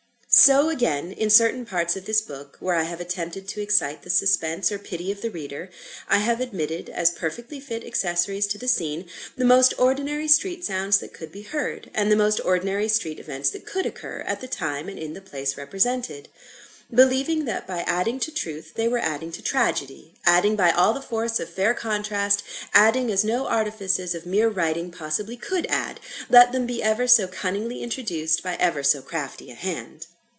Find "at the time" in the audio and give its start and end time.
14.21-14.87